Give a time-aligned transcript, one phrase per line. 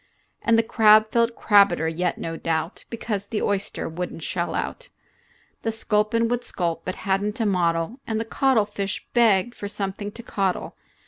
[0.41, 4.89] And the crab felt crabedder yet no doubt, Because the oyster would n't shell out.
[5.61, 10.11] The sculpin would sculp, but had n't a model, And the coddlefish begged for something
[10.13, 10.75] to coddle.